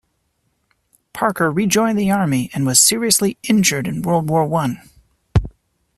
[1.13, 4.81] Parker rejoined the army and was seriously injured in World War I.